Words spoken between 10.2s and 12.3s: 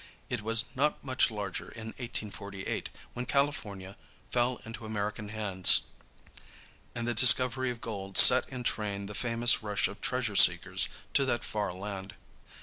seekers to that far land.